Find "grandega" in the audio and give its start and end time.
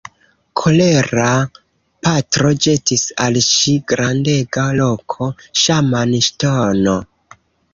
3.93-4.67